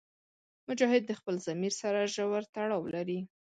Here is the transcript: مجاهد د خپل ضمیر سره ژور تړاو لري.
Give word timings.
مجاهد 0.69 1.03
د 1.05 1.11
خپل 1.19 1.35
ضمیر 1.47 1.73
سره 1.81 2.11
ژور 2.15 2.43
تړاو 2.53 2.83
لري. 2.95 3.19